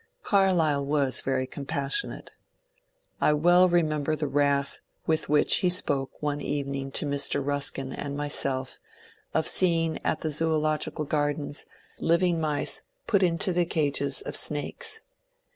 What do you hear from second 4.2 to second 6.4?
wrath with which he spoke